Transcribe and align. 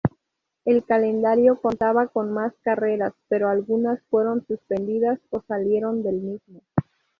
El 0.65 0.83
calendario 0.83 1.61
contaba 1.61 2.07
con 2.07 2.33
más 2.33 2.53
carreras 2.63 3.13
pero 3.29 3.49
algunas 3.49 4.01
fueron 4.09 4.43
suspendidas 4.47 5.19
o 5.29 5.43
salieron 5.47 6.01
del 6.01 6.21
mismo. 6.21 6.61